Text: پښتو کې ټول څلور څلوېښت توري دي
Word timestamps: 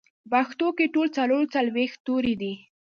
پښتو 0.31 0.67
کې 0.77 0.85
ټول 0.93 1.07
څلور 1.17 1.43
څلوېښت 1.55 1.97
توري 2.07 2.35
دي 2.41 2.53